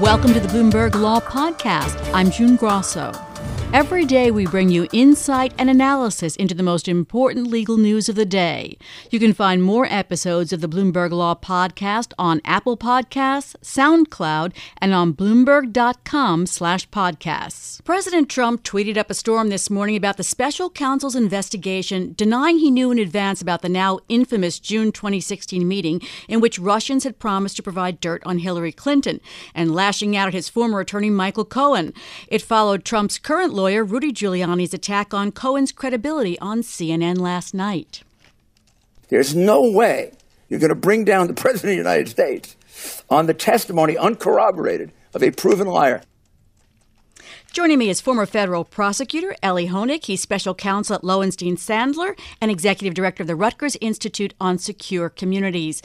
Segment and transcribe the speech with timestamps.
[0.00, 2.12] Welcome to the Bloomberg Law Podcast.
[2.12, 3.12] I'm June Grosso.
[3.72, 8.14] Every day, we bring you insight and analysis into the most important legal news of
[8.14, 8.78] the day.
[9.10, 14.94] You can find more episodes of the Bloomberg Law Podcast on Apple Podcasts, SoundCloud, and
[14.94, 17.84] on Bloomberg.com/podcasts.
[17.84, 22.70] President Trump tweeted up a storm this morning about the special counsel's investigation, denying he
[22.70, 27.56] knew in advance about the now infamous June 2016 meeting in which Russians had promised
[27.56, 29.20] to provide dirt on Hillary Clinton,
[29.54, 31.92] and lashing out at his former attorney Michael Cohen.
[32.28, 38.02] It followed Trump's current lawyer Rudy Giuliani's attack on Cohen's credibility on CNN last night.
[39.08, 40.12] There's no way
[40.48, 42.56] you're going to bring down the President of the United States
[43.08, 46.02] on the testimony, uncorroborated, of a proven liar.
[47.52, 50.04] Joining me is former federal prosecutor Elie Honig.
[50.04, 55.08] He's special counsel at Lowenstein Sandler and executive director of the Rutgers Institute on Secure
[55.08, 55.80] Communities.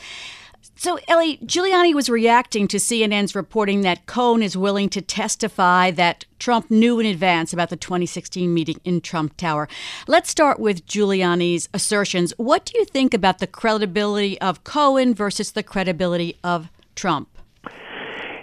[0.75, 6.25] So, Elie, Giuliani was reacting to CNN's reporting that Cohen is willing to testify that
[6.39, 9.67] Trump knew in advance about the 2016 meeting in Trump Tower.
[10.07, 12.33] Let's start with Giuliani's assertions.
[12.37, 17.30] What do you think about the credibility of Cohen versus the credibility of Trump?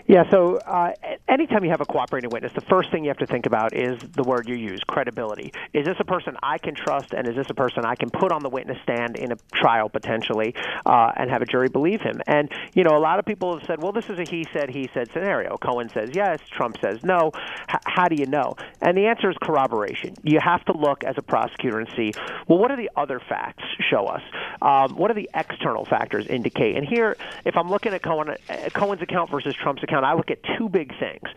[0.09, 0.93] Yeah, so uh,
[1.29, 3.99] anytime you have a cooperating witness, the first thing you have to think about is
[4.17, 5.53] the word you use, credibility.
[5.75, 8.33] Is this a person I can trust, and is this a person I can put
[8.33, 10.55] on the witness stand in a trial potentially
[10.87, 12.23] uh, and have a jury believe him?
[12.27, 14.71] And, you know, a lot of people have said, well, this is a he said,
[14.71, 15.59] he said scenario.
[15.59, 17.33] Cohen says yes, Trump says no.
[17.71, 18.55] H- how do you know?
[18.81, 20.15] And the answer is corroboration.
[20.23, 22.15] You have to look as a prosecutor and see,
[22.49, 24.23] well, what are the other facts show us?
[24.61, 26.77] Um, what are the external factors indicate?
[26.77, 30.31] And here, if I'm looking at Cohen, uh, Cohen's account versus Trump's account, I look
[30.31, 31.29] at two big things.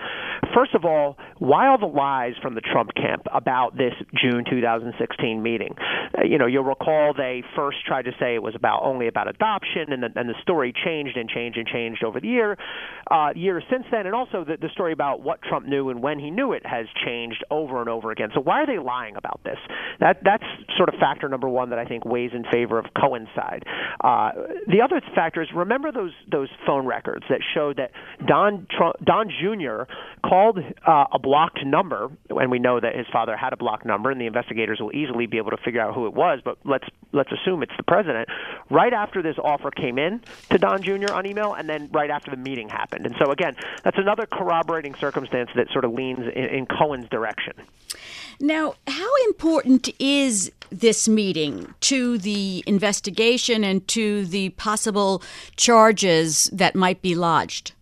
[0.54, 5.42] First of all, why all the lies from the Trump camp about this June 2016
[5.42, 5.76] meeting?
[6.18, 9.28] Uh, you know, you'll recall they first tried to say it was about only about
[9.28, 12.58] adoption, and the, and the story changed and changed and changed over the year,
[13.10, 16.20] uh, years since then, and also the, the story about what Trump knew and when
[16.20, 18.30] he knew it has changed over and over again.
[18.34, 19.58] So why are they lying about this?
[20.00, 20.44] That that's
[20.78, 23.64] sort of factor number one that I think weighs in favor of Cohen's side.
[24.04, 24.32] Uh,
[24.68, 27.92] the other factor is remember those those phone records that showed that
[28.28, 29.92] Don Trump, Don Jr.
[30.28, 34.12] called uh, a blocked number, and we know that his father had a blocked number,
[34.12, 36.40] and the investigators will easily be able to figure out who it was.
[36.44, 38.30] But let's let's assume it's the president.
[38.70, 41.14] Right after this offer came in to Don Jr.
[41.14, 43.06] on email, and then right after the meeting happened.
[43.06, 47.54] And so again, that's another corroborating circumstance that sort of leans in, in Cohen's direction.
[48.40, 55.22] Now, how important is this meeting to the investigation and to the possible
[55.58, 57.74] charges that might be lodged?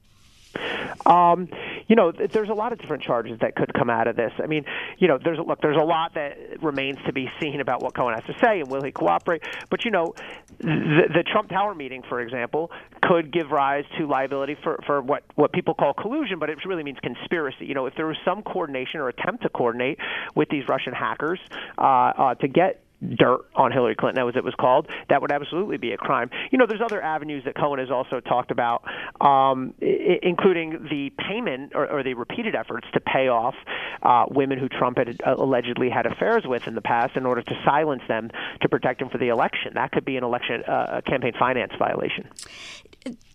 [1.06, 1.48] Um,
[1.90, 4.32] you know, there's a lot of different charges that could come out of this.
[4.42, 4.64] I mean,
[5.00, 8.14] you know, there's look, there's a lot that remains to be seen about what Cohen
[8.14, 9.42] has to say and will he cooperate.
[9.72, 10.14] But you know,
[10.60, 15.24] the, the Trump Tower meeting, for example, could give rise to liability for for what
[15.34, 17.66] what people call collusion, but it really means conspiracy.
[17.66, 19.98] You know, if there was some coordination or attempt to coordinate
[20.36, 21.40] with these Russian hackers
[21.80, 25.78] uh, uh, to get dirt on Hillary Clinton, as it was called, that would absolutely
[25.78, 26.30] be a crime.
[26.52, 28.84] You know, there's other avenues that Cohen has also talked about,
[29.22, 33.56] um, I- including the payment or, or, the repeated efforts to pay off
[34.04, 37.42] uh, women who Trump had uh, allegedly had affairs with in the past in order
[37.42, 38.30] to silence them
[38.62, 39.74] to protect him for the election.
[39.76, 42.30] That could be an election uh, campaign finance violation.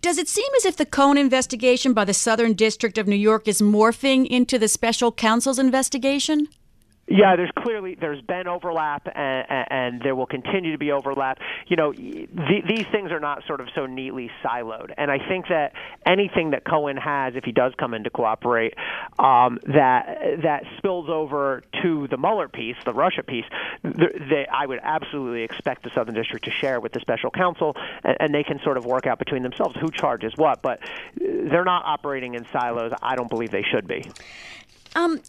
[0.02, 3.48] Does it seem as if the Cohen investigation by the Southern District of New York
[3.48, 6.48] is morphing into the special counsel's investigation?
[7.06, 11.38] Yeah, there's clearly there's been overlap, and, and there will continue to be overlap.
[11.66, 15.48] You know, the, these things are not sort of so neatly siloed, and I think
[15.48, 15.74] that
[16.06, 18.74] anything that Cohen has, if he does come in to cooperate,
[19.18, 23.44] um, that that spills over to the Mueller piece, the Russia piece,
[23.82, 28.16] they, I would absolutely expect the Southern District to share with the special counsel, and,
[28.18, 30.62] and they can sort of work out between themselves who charges what.
[30.62, 30.80] But
[31.16, 32.92] they're not operating in silos.
[33.02, 34.10] I don't believe they should be.
[34.96, 35.20] Um,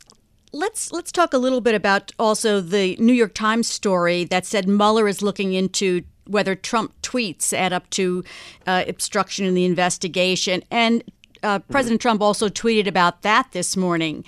[0.52, 4.68] Let's let's talk a little bit about also the New York Times story that said
[4.68, 8.24] Mueller is looking into whether Trump tweets add up to
[8.66, 11.04] uh, obstruction in the investigation, and
[11.44, 11.60] uh.
[11.60, 14.24] President Trump also tweeted about that this morning.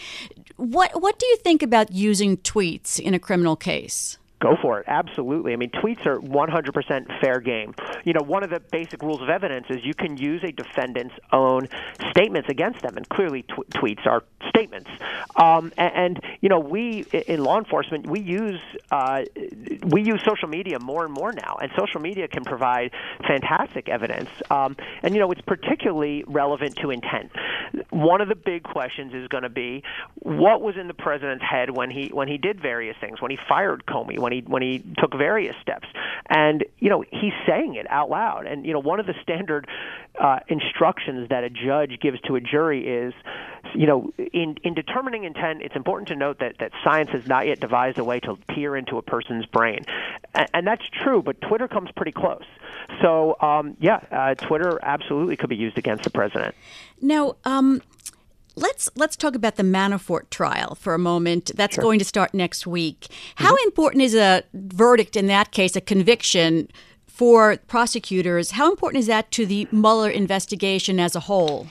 [0.57, 4.17] What what do you think about using tweets in a criminal case?
[4.39, 4.85] Go for it.
[4.87, 5.53] Absolutely.
[5.53, 7.73] I mean, tweets are 100% fair game.
[8.03, 11.15] You know, one of the basic rules of evidence is you can use a defendant's
[11.31, 11.67] own
[12.11, 14.89] statements against them, and clearly tw- tweets are statements.
[15.35, 18.59] Um, and, and, you know, we in law enforcement we use
[18.91, 19.23] uh,
[19.85, 22.91] we use social media more and more now, and social media can provide
[23.27, 24.29] fantastic evidence.
[24.51, 27.31] Um, and you know, it's particularly relevant to intent.
[27.89, 29.83] one of the big questions is going to be
[30.19, 33.37] what was in the president's head when he when he did various things, when he
[33.47, 35.87] fired Comey, when he when he took various steps,
[36.29, 38.45] and you know he's saying it out loud.
[38.45, 39.67] And you know one of the standard
[40.19, 43.13] uh, instructions that a judge gives to a jury is,
[43.73, 47.47] you know, in in determining intent, it's important to note that that science has not
[47.47, 49.85] yet devised a way to peer into a person's brain,
[50.33, 51.21] and, and that's true.
[51.21, 52.45] But Twitter comes pretty close.
[53.01, 56.55] So um, yeah, uh, Twitter absolutely could be used against the president.
[57.01, 57.81] Now, um,
[58.57, 61.51] let's let's talk about the Manafort trial for a moment.
[61.55, 61.81] That's sure.
[61.81, 63.07] going to start next week.
[63.35, 63.67] How mm-hmm.
[63.67, 66.69] important is a verdict in that case, a conviction
[67.05, 68.51] for prosecutors?
[68.51, 71.67] How important is that to the Mueller investigation as a whole?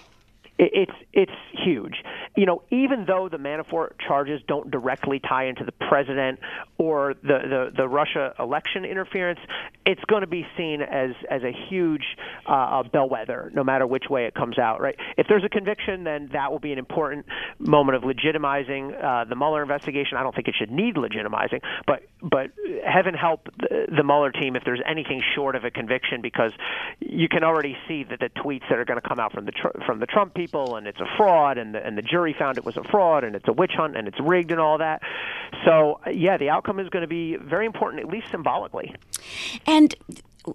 [0.59, 2.03] It's it's huge
[2.37, 6.39] you know, even though the Manafort charges don't directly tie into the president
[6.79, 9.41] or the, the, the Russia election interference,
[9.87, 12.05] it's going to be seen as, as a huge
[12.47, 14.97] uh, bellwether, no matter which way it comes out, right?
[15.17, 17.27] If there's a conviction, then that will be an important
[17.59, 20.19] moment of legitimizing uh, the Mueller investigation.
[20.19, 22.51] I don't think it should need legitimizing, but but
[22.85, 26.53] heaven help the, the Mueller team if there's anything short of a conviction, because
[27.01, 29.53] you can already see that the tweets that are going to come out from the
[29.87, 32.59] from the Trump people, and it's a fraud, and the, and the jury jury found
[32.59, 35.03] it was a fraud and it's a witch hunt and it's rigged and all that.
[35.65, 38.95] So, yeah, the outcome is going to be very important, at least symbolically.
[39.67, 39.95] And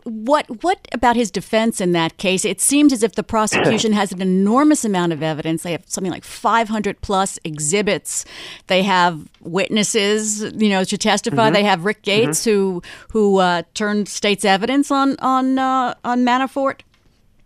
[0.06, 2.45] what what about his defense in that case?
[2.45, 5.63] It seems as if the prosecution has an enormous amount of evidence.
[5.63, 8.23] They have something like 500 plus exhibits.
[8.68, 11.47] They have witnesses, you know, to testify.
[11.47, 11.53] Mm-hmm.
[11.53, 12.50] They have Rick Gates, mm-hmm.
[12.51, 16.81] who who uh, turned state's evidence on on uh, on Manafort.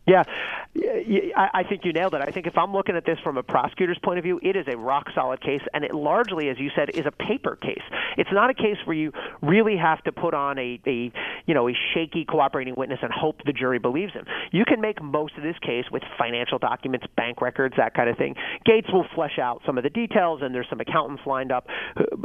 [0.07, 0.23] Yeah,
[0.77, 2.21] I think you nailed it.
[2.21, 4.65] I think if I'm looking at this from a prosecutor's point of view, it is
[4.67, 7.83] a rock solid case, and it largely, as you said, is a paper case.
[8.17, 11.11] It's not a case where you really have to put on a, a
[11.45, 14.25] you know a shaky cooperating witness and hope the jury believes him.
[14.51, 18.17] You can make most of this case with financial documents, bank records, that kind of
[18.17, 18.35] thing.
[18.65, 21.67] Gates will flesh out some of the details, and there's some accountants lined up,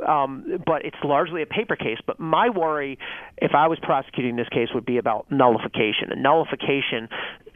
[0.06, 1.98] um, but it's largely a paper case.
[2.04, 2.98] But my worry,
[3.38, 6.10] if I was prosecuting this case, would be about nullification.
[6.10, 7.08] And nullification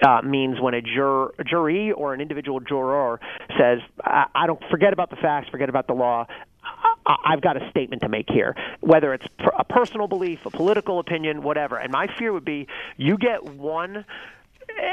[0.05, 3.21] uh, means when a, jur- jury or an individual juror
[3.59, 6.27] says, I-, I don't forget about the facts, forget about the law.
[7.07, 9.27] I've got a statement to make here, whether it's
[9.59, 11.77] a personal belief, a political opinion, whatever.
[11.77, 12.67] And my fear would be
[12.97, 14.07] you get one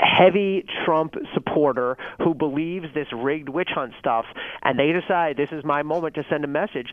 [0.01, 4.25] heavy Trump supporter who believes this rigged witch hunt stuff,
[4.61, 6.91] and they decide this is my moment to send a message,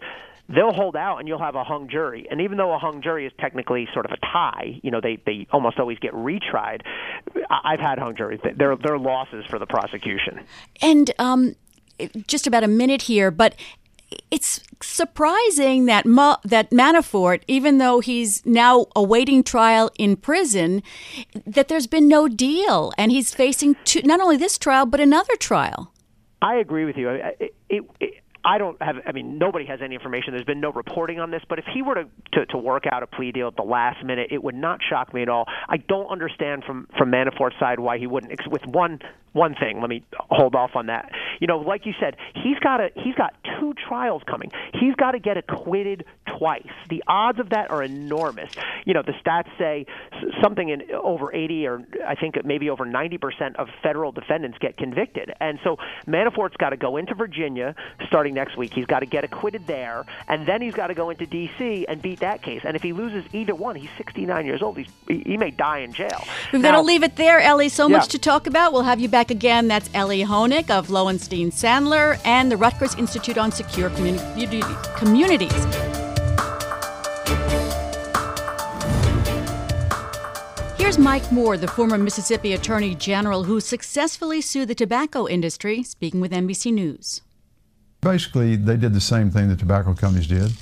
[0.48, 2.26] they'll hold out and you'll have a hung jury.
[2.30, 5.18] And even though a hung jury is technically sort of a tie, you know, they,
[5.26, 6.82] they almost always get retried.
[7.50, 8.40] I've had hung juries.
[8.42, 10.40] They're, they're losses for the prosecution.
[10.80, 11.54] And um,
[12.26, 13.54] just about a minute here, but
[14.30, 20.82] it's surprising that Ma- that Manafort, even though he's now awaiting trial in prison,
[21.44, 25.36] that there's been no deal, and he's facing two, not only this trial but another
[25.36, 25.92] trial.
[26.40, 27.10] I agree with you.
[27.10, 28.96] It, it, it, I don't have.
[29.06, 30.32] I mean, nobody has any information.
[30.32, 31.42] There's been no reporting on this.
[31.48, 34.04] But if he were to, to to work out a plea deal at the last
[34.04, 35.46] minute, it would not shock me at all.
[35.68, 38.32] I don't understand from from Manafort's side why he wouldn't.
[38.50, 39.00] With one
[39.32, 41.10] one thing, let me hold off on that.
[41.40, 44.50] You know, like you said, he's got a he's got two trials coming.
[44.74, 46.04] He's got to get acquitted
[46.38, 46.66] twice.
[46.88, 48.50] The odds of that are enormous.
[48.84, 49.86] You know, the stats say
[50.42, 54.76] something in over 80 or I think maybe over 90 percent of federal defendants get
[54.76, 55.76] convicted, and so
[56.06, 57.74] Manafort's got to go into Virginia
[58.06, 58.72] starting next week.
[58.72, 61.86] He's got to get acquitted there, and then he's got to go into D.C.
[61.88, 62.62] and beat that case.
[62.64, 64.78] And if he loses either one, he's 69 years old.
[64.78, 66.24] He's, he may die in jail.
[66.52, 67.68] We've got to leave it there, Elie.
[67.68, 67.96] So yeah.
[67.96, 68.72] much to talk about.
[68.72, 69.68] We'll have you back again.
[69.68, 75.98] That's Elie Honig of Lowenstein Sandler and the Rutgers Institute on Secure Communi- Communities.
[80.88, 86.18] Here's Mike Moore, the former Mississippi Attorney General who successfully sued the tobacco industry, speaking
[86.18, 87.20] with NBC News.
[88.00, 90.52] Basically, they did the same thing the tobacco companies did.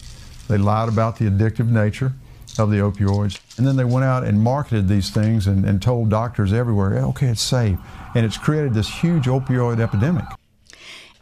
[0.48, 2.12] They lied about the addictive nature
[2.58, 6.08] of the opioids, and then they went out and marketed these things and, and told
[6.08, 7.78] doctors everywhere, okay, it's safe.
[8.14, 10.24] And it's created this huge opioid epidemic.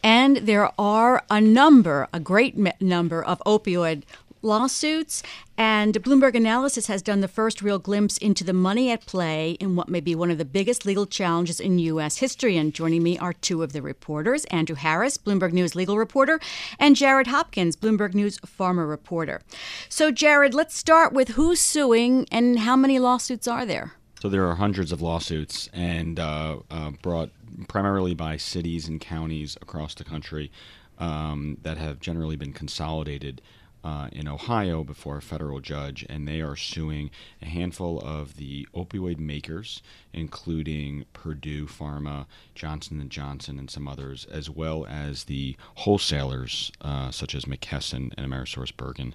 [0.05, 4.03] And there are a number, a great number of opioid
[4.45, 5.23] lawsuits,
[5.57, 9.77] and Bloomberg Analysis has done the first real glimpse into the money at play in
[9.77, 12.19] what may be one of the biggest legal challenges in U.S.
[12.19, 12.57] history.
[12.57, 16.41] And joining me are two of the reporters Andrew Harris, Bloomberg News legal reporter,
[16.79, 19.43] and Jared Hopkins, Bloomberg News pharma reporter.
[19.89, 23.95] So, Jared, let's start with who's suing and how many lawsuits are there?
[24.21, 27.31] So, there are hundreds of lawsuits and uh, uh, brought
[27.69, 30.51] primarily by cities and counties across the country
[30.99, 33.41] um, that have generally been consolidated
[33.85, 37.11] uh, in Ohio before a federal judge, and they are suing
[37.43, 44.25] a handful of the opioid makers, including Purdue Pharma, Johnson and Johnson, and some others,
[44.33, 49.13] as well as the wholesalers uh, such as McKesson and AmerisourceBergen,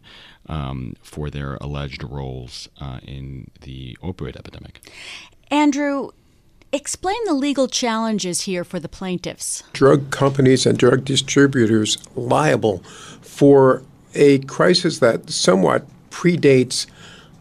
[0.47, 4.79] um, for their alleged roles uh, in the opioid epidemic.
[5.49, 6.11] Andrew,
[6.71, 9.63] Explain the legal challenges here for the plaintiffs.
[9.73, 12.83] Drug companies and drug distributors liable
[13.21, 13.81] for
[14.15, 16.87] a crisis that somewhat predates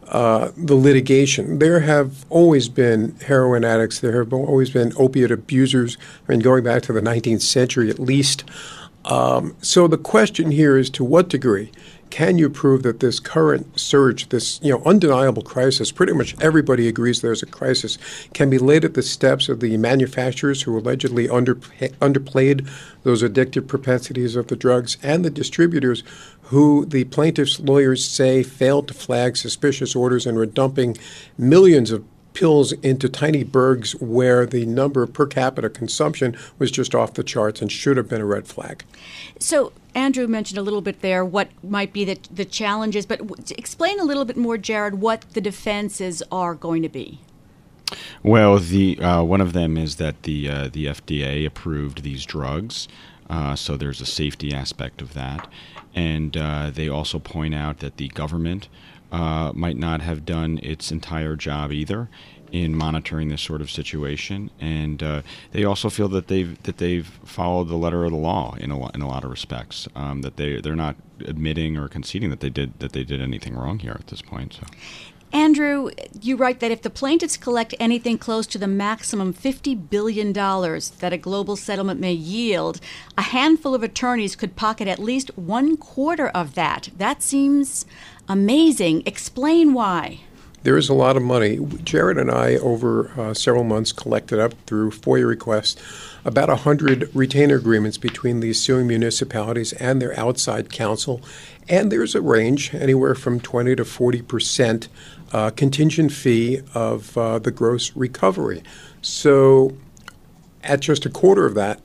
[0.09, 1.59] uh, the litigation.
[1.59, 3.99] There have always been heroin addicts.
[3.99, 5.97] There have always been opiate abusers.
[6.27, 8.43] I mean, going back to the 19th century at least.
[9.05, 11.71] Um, so the question here is to what degree
[12.09, 16.87] can you prove that this current surge, this you know undeniable crisis, pretty much everybody
[16.87, 17.97] agrees there's a crisis,
[18.33, 22.67] can be laid at the steps of the manufacturers who allegedly under, underplayed
[23.03, 26.03] those addictive propensities of the drugs and the distributors
[26.43, 30.97] who the plaintiffs' lawyers say failed to flag suspicious orders and were dumping
[31.37, 37.13] millions of pills into tiny burgs where the number per capita consumption was just off
[37.13, 38.83] the charts and should have been a red flag.
[39.39, 43.43] So, Andrew mentioned a little bit there what might be the, the challenges, but w-
[43.57, 47.19] explain a little bit more, Jared, what the defenses are going to be.
[48.21, 52.87] Well, the uh, one of them is that the uh, the FDA approved these drugs,
[53.29, 55.47] uh, so there's a safety aspect of that,
[55.95, 58.67] and uh, they also point out that the government
[59.11, 62.09] uh, might not have done its entire job either
[62.51, 67.07] in monitoring this sort of situation, and uh, they also feel that they've that they've
[67.23, 69.87] followed the letter of the law in a lot, in a lot of respects.
[69.95, 73.55] Um, that they they're not admitting or conceding that they did that they did anything
[73.55, 74.53] wrong here at this point.
[74.53, 74.63] So.
[75.31, 80.33] Andrew, you write that if the plaintiffs collect anything close to the maximum $50 billion
[80.33, 82.81] that a global settlement may yield,
[83.15, 86.89] a handful of attorneys could pocket at least one quarter of that.
[86.97, 87.85] That seems
[88.27, 89.03] amazing.
[89.05, 90.21] Explain why.
[90.63, 91.57] There is a lot of money.
[91.83, 95.81] Jared and I, over uh, several months, collected up through FOIA requests
[96.25, 101.21] about 100 retainer agreements between these suing municipalities and their outside counsel.
[101.69, 104.89] And there's a range, anywhere from 20 to 40 percent
[105.31, 108.61] uh, contingent fee of uh, the gross recovery.
[109.01, 109.77] So,
[110.63, 111.79] at just a quarter of that,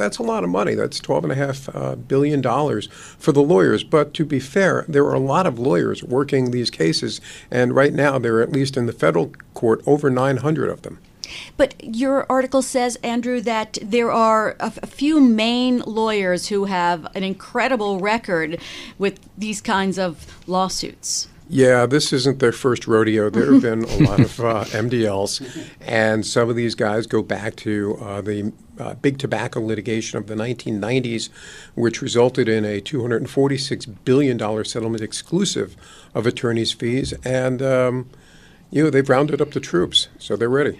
[0.00, 0.74] that's a lot of money.
[0.74, 2.88] That's twelve and a half uh, billion dollars
[3.18, 3.84] for the lawyers.
[3.84, 7.92] But to be fair, there are a lot of lawyers working these cases, and right
[7.92, 10.98] now there are at least in the federal court over 900 of them.
[11.56, 17.22] But your article says, Andrew, that there are a few main lawyers who have an
[17.22, 18.60] incredible record
[18.98, 21.28] with these kinds of lawsuits.
[21.52, 23.28] Yeah, this isn't their first rodeo.
[23.28, 27.56] There have been a lot of uh, MDLs, and some of these guys go back
[27.56, 31.28] to uh, the uh, big tobacco litigation of the 1990s,
[31.74, 35.74] which resulted in a $246 billion settlement exclusive
[36.14, 37.14] of attorneys' fees.
[37.24, 38.10] And um,
[38.70, 40.78] you know, they've rounded up the troops, so they're ready.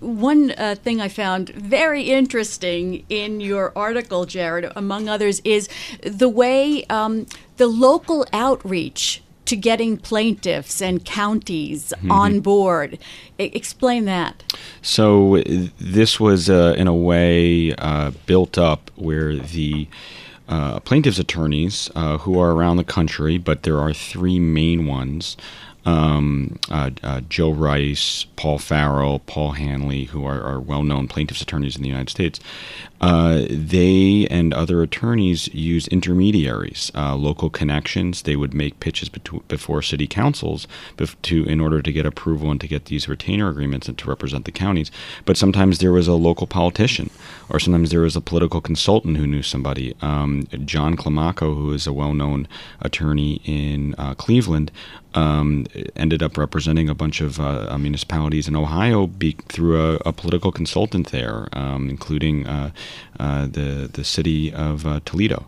[0.00, 5.68] One uh, thing I found very interesting in your article, Jared, among others, is
[6.02, 7.26] the way um,
[7.58, 12.10] the local outreach to getting plaintiffs and counties mm-hmm.
[12.10, 12.98] on board.
[13.38, 14.42] I- explain that.
[14.80, 15.42] So,
[15.78, 19.88] this was, uh, in a way, uh, built up where the
[20.48, 25.36] uh, plaintiffs' attorneys, uh, who are around the country, but there are three main ones
[25.84, 31.42] um, uh, uh, Joe Rice, Paul Farrell, Paul Hanly, who are, are well known plaintiffs'
[31.42, 32.40] attorneys in the United States,
[33.00, 38.22] uh, they and other attorneys use intermediaries, uh, local connections.
[38.22, 40.68] They would make pitches beto- before city councils
[40.98, 44.08] bef- to in order to get approval and to get these retainer agreements and to
[44.08, 44.90] represent the counties.
[45.24, 47.08] But sometimes there was a local politician,
[47.48, 49.94] or sometimes there was a political consultant who knew somebody.
[50.02, 52.48] Um, John Climaco, who is a well-known
[52.82, 54.70] attorney in uh, Cleveland,
[55.14, 60.12] um, ended up representing a bunch of uh, municipalities in Ohio be- through a, a,
[60.12, 62.70] political consultant there, um, including uh,
[63.18, 65.46] uh, the the city of uh, Toledo.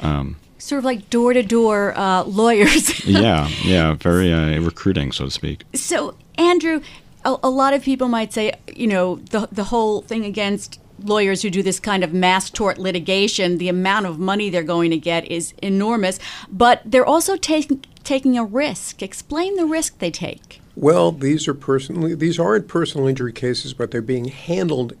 [0.00, 1.94] Um, sort of like door to door
[2.26, 3.04] lawyers.
[3.06, 5.64] yeah, yeah, very uh, recruiting, so to speak.
[5.74, 6.80] So, Andrew,
[7.24, 11.42] a, a lot of people might say, you know, the the whole thing against lawyers
[11.42, 14.98] who do this kind of mass tort litigation, the amount of money they're going to
[14.98, 16.18] get is enormous,
[16.50, 19.02] but they're also taking taking a risk.
[19.02, 20.60] Explain the risk they take.
[20.76, 24.94] Well, these are personally these aren't personal injury cases, but they're being handled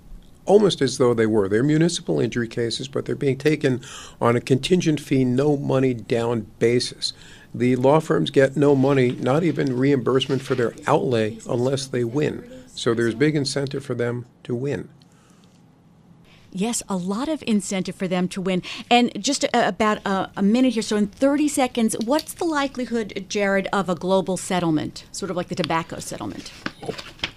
[0.46, 1.48] almost as though they were.
[1.48, 3.80] They're municipal injury cases, but they're being taken
[4.20, 7.12] on a contingent fee, no money down basis.
[7.54, 12.44] The law firms get no money, not even reimbursement for their outlay, unless they win.
[12.74, 14.88] So there's big incentive for them to win.
[16.56, 18.62] Yes, a lot of incentive for them to win.
[18.88, 20.82] And just a, about a, a, minute here.
[20.82, 25.48] So, in 30 seconds, what's the likelihood, Jared, of a global settlement, sort of like
[25.48, 26.52] the tobacco settlement?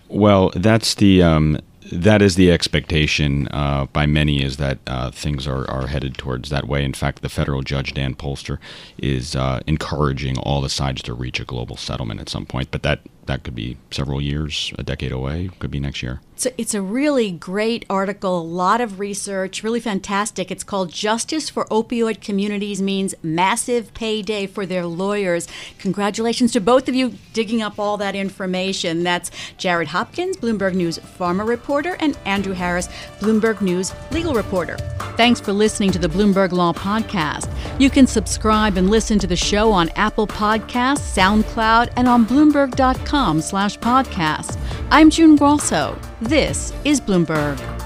[0.07, 1.23] Well, that's the.
[1.23, 1.59] Um,
[1.89, 6.49] that is the expectation uh, by many is that uh, things are, are headed towards
[6.49, 6.83] that way.
[6.83, 8.59] In fact, the federal judge Dan Polster
[8.97, 12.83] is uh, encouraging all the sides to reach a global settlement at some point, but
[12.83, 16.19] that that could be several years, a decade away, could be next year.
[16.39, 20.51] So it's a really great article, a lot of research, really fantastic.
[20.51, 25.47] It's called Justice for Opioid Communities Means Massive Payday for Their Lawyers.
[25.79, 29.01] Congratulations to both of you digging up all that information.
[29.01, 32.87] That's Jared Hopkins, Bloomberg News Pharma reporter, and Andrew Harris,
[33.19, 34.77] Bloomberg News legal reporter.
[35.17, 37.51] Thanks for listening to the Bloomberg Law Podcast.
[37.79, 43.41] You can subscribe and listen to the show on Apple Podcasts, SoundCloud, and on Bloomberg.com
[43.41, 44.59] slash podcast.
[44.91, 45.99] I'm June Grosso.
[46.19, 47.76] This is Bloomberg.